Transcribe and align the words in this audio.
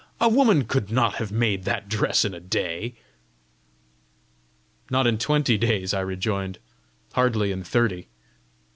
"A 0.19 0.27
woman 0.29 0.63
could 0.65 0.89
not 0.89 1.13
have 1.17 1.31
made 1.31 1.63
that 1.65 1.87
dress 1.87 2.25
in 2.25 2.33
a 2.33 2.39
day!" 2.39 2.95
"Not 4.89 5.05
in 5.05 5.19
twenty 5.19 5.59
days," 5.59 5.93
I 5.93 5.99
rejoined, 5.99 6.57
"hardly 7.13 7.51
in 7.51 7.63
thirty!" 7.63 8.07